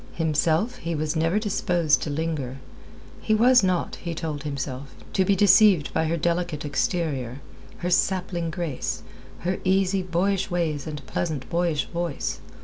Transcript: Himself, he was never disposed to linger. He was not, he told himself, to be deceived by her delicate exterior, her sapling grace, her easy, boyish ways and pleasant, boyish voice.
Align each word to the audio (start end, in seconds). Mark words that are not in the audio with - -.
Himself, 0.13 0.77
he 0.77 0.95
was 0.95 1.15
never 1.15 1.37
disposed 1.37 2.01
to 2.01 2.09
linger. 2.09 2.57
He 3.21 3.35
was 3.35 3.61
not, 3.61 3.97
he 3.97 4.15
told 4.15 4.41
himself, 4.41 4.95
to 5.13 5.23
be 5.23 5.35
deceived 5.35 5.93
by 5.93 6.05
her 6.05 6.17
delicate 6.17 6.65
exterior, 6.65 7.39
her 7.77 7.91
sapling 7.91 8.49
grace, 8.49 9.03
her 9.41 9.59
easy, 9.63 10.01
boyish 10.01 10.49
ways 10.49 10.87
and 10.87 11.05
pleasant, 11.05 11.47
boyish 11.51 11.85
voice. 11.85 12.39